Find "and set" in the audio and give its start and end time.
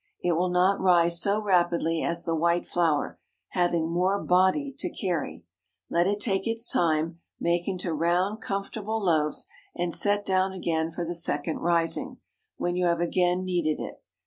9.75-10.25